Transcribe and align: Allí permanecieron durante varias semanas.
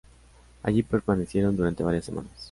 Allí 0.63 0.81
permanecieron 0.81 1.55
durante 1.55 1.83
varias 1.83 2.05
semanas. 2.05 2.31